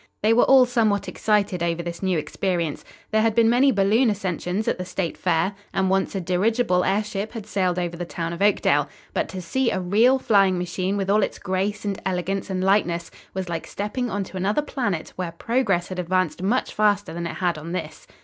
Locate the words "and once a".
5.75-6.19